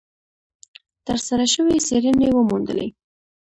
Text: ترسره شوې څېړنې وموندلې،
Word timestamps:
ترسره 1.05 1.45
شوې 1.53 1.75
څېړنې 1.87 2.27
وموندلې، 2.31 2.87